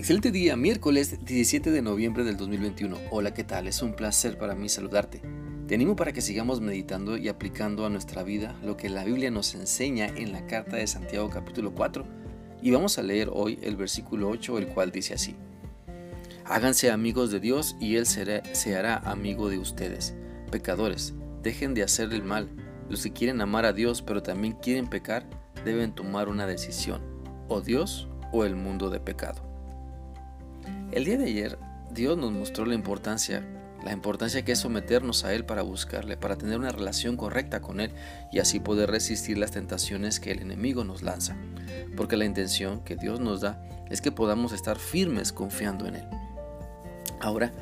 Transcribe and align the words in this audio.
Excelente 0.00 0.30
día, 0.30 0.56
miércoles 0.56 1.22
17 1.26 1.70
de 1.70 1.82
noviembre 1.82 2.24
del 2.24 2.38
2021. 2.38 2.96
Hola, 3.10 3.34
¿qué 3.34 3.44
tal? 3.44 3.66
Es 3.66 3.82
un 3.82 3.92
placer 3.92 4.38
para 4.38 4.54
mí 4.54 4.70
saludarte. 4.70 5.20
Te 5.68 5.74
animo 5.74 5.94
para 5.94 6.14
que 6.14 6.22
sigamos 6.22 6.62
meditando 6.62 7.18
y 7.18 7.28
aplicando 7.28 7.84
a 7.84 7.90
nuestra 7.90 8.22
vida 8.22 8.58
lo 8.62 8.78
que 8.78 8.88
la 8.88 9.04
Biblia 9.04 9.30
nos 9.30 9.54
enseña 9.54 10.06
en 10.06 10.32
la 10.32 10.46
carta 10.46 10.78
de 10.78 10.86
Santiago 10.86 11.28
capítulo 11.28 11.74
4 11.74 12.06
y 12.62 12.70
vamos 12.70 12.96
a 12.96 13.02
leer 13.02 13.28
hoy 13.30 13.58
el 13.60 13.76
versículo 13.76 14.30
8, 14.30 14.56
el 14.56 14.68
cual 14.68 14.90
dice 14.90 15.12
así. 15.12 15.36
Háganse 16.46 16.90
amigos 16.90 17.30
de 17.30 17.40
Dios 17.40 17.76
y 17.78 17.96
Él 17.96 18.06
se 18.06 18.74
hará 18.74 18.96
amigo 19.04 19.50
de 19.50 19.58
ustedes. 19.58 20.14
Pecadores, 20.50 21.12
dejen 21.42 21.74
de 21.74 21.82
hacer 21.82 22.10
el 22.14 22.22
mal. 22.22 22.48
Los 22.88 23.02
que 23.02 23.12
quieren 23.12 23.42
amar 23.42 23.66
a 23.66 23.74
Dios 23.74 24.00
pero 24.00 24.22
también 24.22 24.54
quieren 24.62 24.88
pecar 24.88 25.28
deben 25.62 25.94
tomar 25.94 26.30
una 26.30 26.46
decisión, 26.46 27.02
o 27.48 27.60
Dios 27.60 28.08
o 28.32 28.46
el 28.46 28.56
mundo 28.56 28.88
de 28.88 28.98
pecado. 28.98 29.49
El 30.92 31.04
día 31.04 31.18
de 31.18 31.26
ayer 31.26 31.56
Dios 31.92 32.18
nos 32.18 32.32
mostró 32.32 32.66
la 32.66 32.74
importancia, 32.74 33.46
la 33.84 33.92
importancia 33.92 34.44
que 34.44 34.52
es 34.52 34.58
someternos 34.58 35.24
a 35.24 35.32
Él 35.32 35.44
para 35.44 35.62
buscarle, 35.62 36.16
para 36.16 36.36
tener 36.36 36.58
una 36.58 36.72
relación 36.72 37.16
correcta 37.16 37.60
con 37.60 37.78
Él 37.78 37.92
y 38.32 38.40
así 38.40 38.58
poder 38.58 38.90
resistir 38.90 39.38
las 39.38 39.52
tentaciones 39.52 40.18
que 40.18 40.32
el 40.32 40.40
enemigo 40.40 40.82
nos 40.82 41.02
lanza. 41.02 41.36
Porque 41.96 42.16
la 42.16 42.24
intención 42.24 42.82
que 42.82 42.96
Dios 42.96 43.20
nos 43.20 43.40
da 43.40 43.62
es 43.88 44.00
que 44.00 44.10
podamos 44.10 44.52
estar 44.52 44.80
firmes 44.80 45.32
confiando 45.32 45.86
en 45.86 45.94
Él. 45.94 46.08
Ahora, 47.20 47.52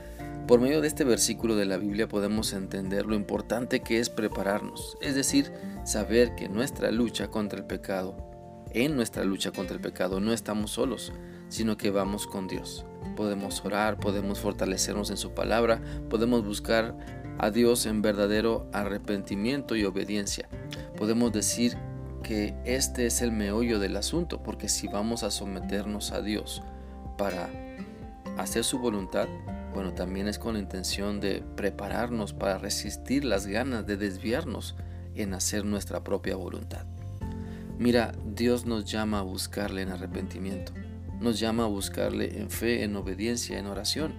por 0.47 0.61
medio 0.61 0.81
de 0.81 0.89
este 0.89 1.05
versículo 1.05 1.55
de 1.55 1.67
la 1.67 1.77
Biblia 1.77 2.09
podemos 2.09 2.55
entender 2.55 3.05
lo 3.05 3.15
importante 3.15 3.81
que 3.81 4.01
es 4.01 4.09
prepararnos, 4.09 4.97
es 5.03 5.15
decir, 5.15 5.53
saber 5.85 6.35
que 6.35 6.49
nuestra 6.49 6.91
lucha 6.91 7.29
contra 7.29 7.59
el 7.59 7.67
pecado, 7.67 8.17
en 8.71 8.97
nuestra 8.97 9.25
lucha 9.25 9.51
contra 9.51 9.77
el 9.77 9.83
pecado 9.83 10.19
no 10.19 10.33
estamos 10.33 10.71
solos, 10.71 11.13
sino 11.49 11.77
que 11.77 11.91
vamos 11.91 12.27
con 12.27 12.49
Dios 12.49 12.85
podemos 13.19 13.65
orar, 13.65 13.99
podemos 13.99 14.39
fortalecernos 14.39 15.11
en 15.11 15.17
su 15.17 15.33
palabra, 15.33 15.83
podemos 16.09 16.45
buscar 16.45 16.97
a 17.39 17.51
Dios 17.51 17.85
en 17.87 18.01
verdadero 18.01 18.69
arrepentimiento 18.73 19.75
y 19.75 19.85
obediencia. 19.85 20.49
Podemos 20.97 21.33
decir 21.33 21.77
que 22.23 22.55
este 22.65 23.07
es 23.07 23.21
el 23.21 23.33
meollo 23.33 23.81
del 23.81 23.97
asunto, 23.97 24.41
porque 24.45 24.69
si 24.69 24.87
vamos 24.87 25.25
a 25.25 25.33
someternos 25.33 26.13
a 26.13 26.23
Dios 26.23 26.63
para 27.17 27.51
hacer 28.37 28.63
su 28.63 28.79
voluntad, 28.79 29.27
bueno, 29.75 29.95
también 29.95 30.29
es 30.29 30.39
con 30.39 30.55
la 30.55 30.61
intención 30.61 31.19
de 31.19 31.43
prepararnos 31.57 32.33
para 32.33 32.59
resistir 32.59 33.25
las 33.25 33.49
ganas 33.49 33.85
de 33.85 33.97
desviarnos 33.97 34.77
en 35.17 35.35
hacer 35.35 35.65
nuestra 35.65 36.05
propia 36.05 36.37
voluntad. 36.37 36.87
Mira, 37.79 38.13
Dios 38.25 38.65
nos 38.65 38.85
llama 38.85 39.19
a 39.19 39.23
buscarle 39.23 39.83
en 39.83 39.89
arrepentimiento 39.89 40.73
nos 41.21 41.41
llama 41.41 41.65
a 41.65 41.69
buscarle 41.69 42.39
en 42.39 42.51
fe, 42.51 42.85
en 42.85 42.97
obediencia, 42.97 43.59
en 43.59 43.67
oración. 43.67 44.15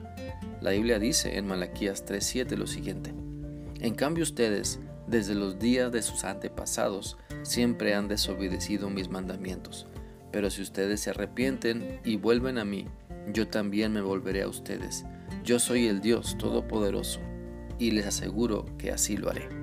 La 0.61 0.71
Biblia 0.71 0.99
dice 0.99 1.37
en 1.37 1.47
Malaquías 1.47 2.05
3:7 2.05 2.57
lo 2.57 2.67
siguiente: 2.67 3.13
En 3.79 3.95
cambio 3.95 4.23
ustedes, 4.23 4.79
desde 5.07 5.35
los 5.35 5.59
días 5.59 5.91
de 5.91 6.01
sus 6.01 6.23
antepasados, 6.23 7.17
siempre 7.43 7.95
han 7.95 8.07
desobedecido 8.07 8.89
mis 8.89 9.09
mandamientos. 9.09 9.87
Pero 10.31 10.49
si 10.49 10.61
ustedes 10.61 11.01
se 11.01 11.09
arrepienten 11.09 11.99
y 12.03 12.17
vuelven 12.17 12.57
a 12.57 12.65
mí, 12.65 12.85
yo 13.33 13.47
también 13.47 13.91
me 13.91 14.01
volveré 14.01 14.43
a 14.43 14.47
ustedes. 14.47 15.05
Yo 15.43 15.59
soy 15.59 15.87
el 15.87 16.01
Dios 16.01 16.37
Todopoderoso, 16.37 17.19
y 17.79 17.91
les 17.91 18.05
aseguro 18.05 18.65
que 18.77 18.91
así 18.91 19.17
lo 19.17 19.29
haré. 19.29 19.58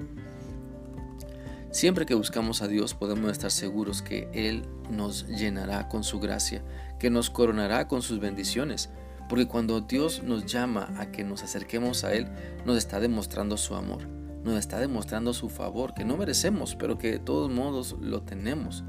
Siempre 1.77 2.07
que 2.07 2.15
buscamos 2.15 2.63
a 2.63 2.69
Dios 2.69 2.95
podemos 2.95 3.31
estar 3.31 3.51
seguros 3.51 4.01
que 4.01 4.31
Él 4.33 4.67
nos 4.91 5.27
llenará 5.27 5.91
con 5.91 6.05
su 6.05 6.19
gracia, 6.19 6.65
que 6.99 7.11
nos 7.11 7.29
coronará 7.29 7.87
con 7.87 8.01
sus 8.01 8.19
bendiciones, 8.19 8.89
porque 9.29 9.47
cuando 9.47 9.83
Dios 9.83 10.23
nos 10.23 10.47
llama 10.47 10.89
a 10.97 11.13
que 11.13 11.23
nos 11.23 11.43
acerquemos 11.43 12.03
a 12.03 12.15
Él, 12.15 12.29
nos 12.65 12.79
está 12.79 12.99
demostrando 12.99 13.59
su 13.59 13.75
amor, 13.75 14.09
nos 14.43 14.59
está 14.59 14.81
demostrando 14.81 15.35
su 15.35 15.51
favor, 15.51 15.93
que 15.93 16.07
no 16.07 16.17
merecemos, 16.17 16.75
pero 16.75 16.97
que 16.97 17.11
de 17.11 17.19
todos 17.19 17.51
modos 17.51 17.95
lo 18.01 18.23
tenemos. 18.23 18.83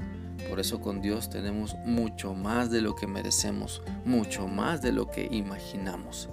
Por 0.48 0.58
eso 0.58 0.80
con 0.80 1.02
Dios 1.02 1.28
tenemos 1.28 1.76
mucho 1.84 2.32
más 2.32 2.70
de 2.70 2.80
lo 2.80 2.94
que 2.94 3.06
merecemos, 3.06 3.82
mucho 4.06 4.48
más 4.48 4.80
de 4.80 4.92
lo 4.92 5.10
que 5.10 5.28
imaginamos. 5.30 6.30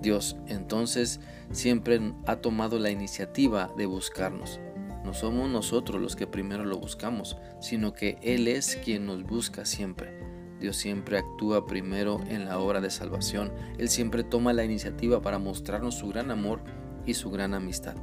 Dios 0.00 0.36
entonces 0.46 1.20
siempre 1.52 2.14
ha 2.26 2.36
tomado 2.36 2.78
la 2.78 2.90
iniciativa 2.90 3.70
de 3.76 3.84
buscarnos. 3.84 4.60
No 5.08 5.14
somos 5.14 5.48
nosotros 5.48 6.02
los 6.02 6.16
que 6.16 6.26
primero 6.26 6.66
lo 6.66 6.76
buscamos, 6.76 7.38
sino 7.62 7.94
que 7.94 8.18
Él 8.20 8.46
es 8.46 8.76
quien 8.76 9.06
nos 9.06 9.22
busca 9.22 9.64
siempre. 9.64 10.20
Dios 10.60 10.76
siempre 10.76 11.16
actúa 11.16 11.66
primero 11.66 12.20
en 12.28 12.44
la 12.44 12.58
obra 12.58 12.82
de 12.82 12.90
salvación. 12.90 13.50
Él 13.78 13.88
siempre 13.88 14.22
toma 14.22 14.52
la 14.52 14.64
iniciativa 14.64 15.22
para 15.22 15.38
mostrarnos 15.38 15.94
su 15.94 16.08
gran 16.08 16.30
amor 16.30 16.60
y 17.06 17.14
su 17.14 17.30
gran 17.30 17.54
amistad. 17.54 17.94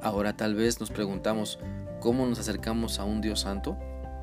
Ahora 0.00 0.34
tal 0.34 0.54
vez 0.54 0.80
nos 0.80 0.90
preguntamos, 0.90 1.58
¿cómo 2.00 2.24
nos 2.24 2.38
acercamos 2.38 2.98
a 2.98 3.04
un 3.04 3.20
Dios 3.20 3.40
santo? 3.40 3.76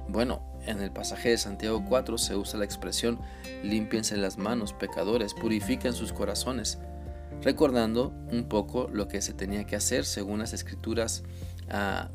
Bueno, 0.08 0.42
en 0.66 0.82
el 0.82 0.90
pasaje 0.90 1.30
de 1.30 1.38
Santiago 1.38 1.86
4 1.88 2.18
se 2.18 2.36
usa 2.36 2.58
la 2.58 2.66
expresión 2.66 3.20
límpiense 3.62 4.18
las 4.18 4.40
manos, 4.40 4.74
pecadores, 4.74 5.36
purifiquen 5.36 5.94
sus 5.94 6.12
corazones, 6.12 6.80
recordando 7.44 8.12
un 8.32 8.46
poco 8.46 8.90
lo 8.92 9.08
que 9.08 9.22
se 9.22 9.34
tenía 9.34 9.66
que 9.66 9.76
hacer 9.76 10.06
según 10.06 10.40
las 10.40 10.54
escrituras 10.54 11.24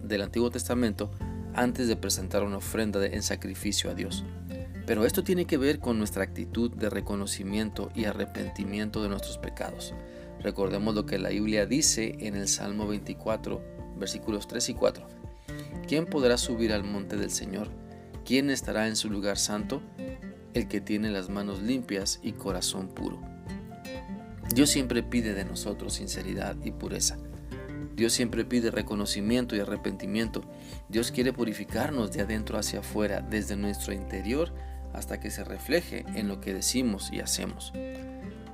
del 0.02 0.22
Antiguo 0.22 0.50
Testamento 0.50 1.10
antes 1.54 1.86
de 1.88 1.96
presentar 1.96 2.42
una 2.42 2.56
ofrenda 2.58 3.04
en 3.06 3.22
sacrificio 3.22 3.90
a 3.90 3.94
Dios. 3.94 4.24
Pero 4.86 5.06
esto 5.06 5.24
tiene 5.24 5.46
que 5.46 5.56
ver 5.56 5.78
con 5.78 5.98
nuestra 5.98 6.24
actitud 6.24 6.70
de 6.70 6.90
reconocimiento 6.90 7.90
y 7.94 8.04
arrepentimiento 8.04 9.02
de 9.02 9.08
nuestros 9.08 9.38
pecados. 9.38 9.94
Recordemos 10.40 10.94
lo 10.94 11.06
que 11.06 11.18
la 11.18 11.30
Biblia 11.30 11.64
dice 11.64 12.16
en 12.20 12.36
el 12.36 12.48
Salmo 12.48 12.86
24, 12.86 13.62
versículos 13.96 14.46
3 14.46 14.68
y 14.68 14.74
4. 14.74 15.08
¿Quién 15.88 16.06
podrá 16.06 16.36
subir 16.36 16.72
al 16.72 16.84
monte 16.84 17.16
del 17.16 17.30
Señor? 17.30 17.68
¿Quién 18.26 18.50
estará 18.50 18.88
en 18.88 18.96
su 18.96 19.10
lugar 19.10 19.38
santo? 19.38 19.82
El 20.52 20.68
que 20.68 20.80
tiene 20.80 21.10
las 21.10 21.30
manos 21.30 21.62
limpias 21.62 22.20
y 22.22 22.32
corazón 22.32 22.88
puro. 22.88 23.20
Dios 24.54 24.70
siempre 24.70 25.02
pide 25.02 25.34
de 25.34 25.44
nosotros 25.44 25.94
sinceridad 25.94 26.56
y 26.62 26.70
pureza. 26.70 27.16
Dios 27.94 28.12
siempre 28.12 28.44
pide 28.44 28.70
reconocimiento 28.70 29.54
y 29.54 29.60
arrepentimiento. 29.60 30.42
Dios 30.88 31.12
quiere 31.12 31.32
purificarnos 31.32 32.10
de 32.12 32.22
adentro 32.22 32.58
hacia 32.58 32.80
afuera, 32.80 33.20
desde 33.20 33.56
nuestro 33.56 33.92
interior 33.92 34.52
hasta 34.92 35.20
que 35.20 35.30
se 35.30 35.44
refleje 35.44 36.04
en 36.14 36.28
lo 36.28 36.40
que 36.40 36.54
decimos 36.54 37.10
y 37.12 37.20
hacemos. 37.20 37.72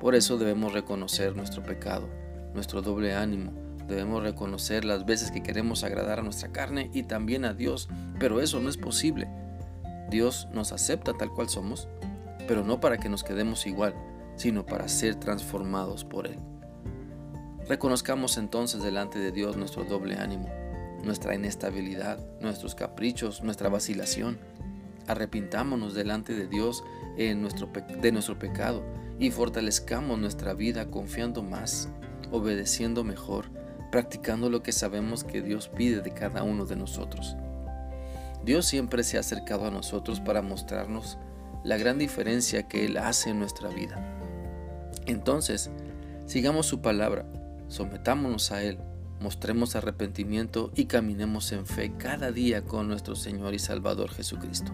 Por 0.01 0.15
eso 0.15 0.39
debemos 0.39 0.73
reconocer 0.73 1.37
nuestro 1.37 1.63
pecado, 1.63 2.09
nuestro 2.55 2.83
doble 2.83 3.15
ánimo. 3.15 3.53
Debemos 3.87 4.23
reconocer 4.23 4.85
las 4.85 5.05
veces 5.05 5.31
que 5.31 5.43
queremos 5.43 5.85
agradar 5.85 6.21
a 6.21 6.23
nuestra 6.23 6.53
carne 6.53 6.91
y 6.95 7.03
también 7.03 7.45
a 7.45 7.55
Dios, 7.55 7.89
pero 8.19 8.41
eso 8.41 8.61
no 8.61 8.71
es 8.71 8.77
posible. 8.77 9.29
Dios 10.11 10.49
nos 10.53 10.73
acepta 10.73 11.13
tal 11.13 11.31
cual 11.31 11.49
somos, 11.49 11.89
pero 12.49 12.65
no 12.65 12.81
para 12.81 12.99
que 12.99 13.09
nos 13.09 13.23
quedemos 13.23 13.67
igual, 13.67 13.95
sino 14.37 14.65
para 14.65 14.89
ser 14.89 15.17
transformados 15.17 16.05
por 16.05 16.27
Él. 16.27 16.39
Reconozcamos 17.71 18.37
entonces 18.37 18.83
delante 18.83 19.21
de 19.21 19.31
Dios 19.31 19.57
nuestro 19.57 19.85
doble 19.85 20.17
ánimo, 20.17 20.51
nuestra 21.05 21.37
inestabilidad, 21.37 22.19
nuestros 22.41 22.75
caprichos, 22.75 23.45
nuestra 23.45 23.69
vacilación. 23.69 24.41
Arrepintámonos 25.07 25.95
delante 25.95 26.35
de 26.35 26.49
Dios 26.49 26.83
de 27.17 27.33
nuestro 27.37 28.39
pecado 28.41 28.83
y 29.21 29.31
fortalezcamos 29.31 30.19
nuestra 30.19 30.53
vida 30.53 30.91
confiando 30.91 31.45
más, 31.45 31.89
obedeciendo 32.33 33.05
mejor, 33.05 33.45
practicando 33.93 34.51
lo 34.51 34.65
que 34.65 34.73
sabemos 34.73 35.23
que 35.23 35.41
Dios 35.41 35.69
pide 35.69 36.01
de 36.01 36.11
cada 36.11 36.43
uno 36.43 36.67
de 36.67 36.75
nosotros. 36.75 37.37
Dios 38.45 38.67
siempre 38.67 39.05
se 39.05 39.17
ha 39.17 39.21
acercado 39.21 39.69
a 39.69 39.71
nosotros 39.71 40.19
para 40.19 40.43
mostrarnos 40.43 41.19
la 41.63 41.77
gran 41.77 41.99
diferencia 41.99 42.67
que 42.67 42.85
Él 42.85 42.97
hace 42.97 43.31
en 43.31 43.39
nuestra 43.39 43.69
vida. 43.69 44.19
Entonces, 45.07 45.71
sigamos 46.27 46.67
su 46.67 46.81
palabra 46.81 47.27
Sometámonos 47.71 48.51
a 48.51 48.65
Él, 48.65 48.79
mostremos 49.21 49.77
arrepentimiento 49.77 50.73
y 50.75 50.87
caminemos 50.87 51.53
en 51.53 51.67
fe 51.67 51.93
cada 51.97 52.33
día 52.33 52.65
con 52.65 52.89
nuestro 52.89 53.15
Señor 53.15 53.55
y 53.55 53.61
Salvador 53.61 54.11
Jesucristo. 54.11 54.73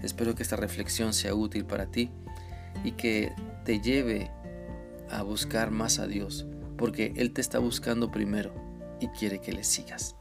Espero 0.00 0.36
que 0.36 0.44
esta 0.44 0.54
reflexión 0.54 1.12
sea 1.12 1.34
útil 1.34 1.64
para 1.64 1.90
ti 1.90 2.10
y 2.84 2.92
que 2.92 3.32
te 3.64 3.80
lleve 3.80 4.30
a 5.10 5.22
buscar 5.22 5.72
más 5.72 5.98
a 5.98 6.06
Dios, 6.06 6.46
porque 6.76 7.14
Él 7.16 7.32
te 7.32 7.40
está 7.40 7.58
buscando 7.58 8.12
primero 8.12 8.54
y 9.00 9.08
quiere 9.08 9.40
que 9.40 9.52
le 9.52 9.64
sigas. 9.64 10.14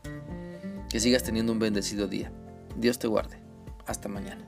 Que 0.90 1.00
sigas 1.00 1.22
teniendo 1.22 1.52
un 1.52 1.60
bendecido 1.60 2.08
día. 2.08 2.32
Dios 2.76 2.98
te 2.98 3.08
guarde. 3.08 3.38
Hasta 3.86 4.10
mañana. 4.10 4.44